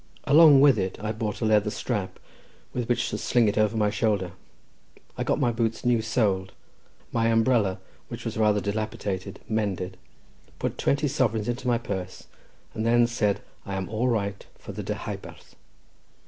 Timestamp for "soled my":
6.01-7.27